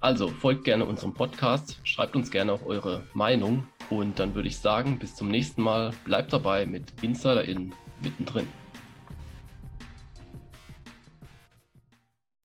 Also 0.00 0.28
folgt 0.28 0.64
gerne 0.64 0.84
unserem 0.84 1.14
Podcast, 1.14 1.80
schreibt 1.84 2.14
uns 2.14 2.30
gerne 2.30 2.52
auch 2.52 2.64
eure 2.64 3.02
Meinung 3.14 3.66
und 3.90 4.18
dann 4.18 4.34
würde 4.34 4.48
ich 4.48 4.58
sagen, 4.58 4.98
bis 4.98 5.14
zum 5.14 5.28
nächsten 5.28 5.62
Mal. 5.62 5.92
Bleibt 6.04 6.32
dabei 6.32 6.66
mit 6.66 6.92
Insider 7.02 7.44
in 7.44 7.72
mittendrin. 8.02 8.46